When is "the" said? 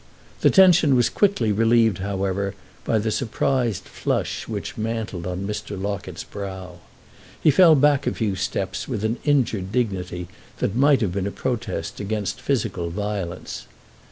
0.39-0.49, 2.97-3.11